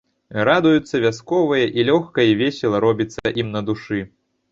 Радуюцца 0.47 1.01
вясковыя 1.03 1.67
і 1.79 1.85
лёгка, 1.89 2.25
і 2.31 2.39
весела 2.39 2.81
робіцца 2.87 3.33
ім 3.45 3.53
на 3.57 3.61
душы. 3.69 4.01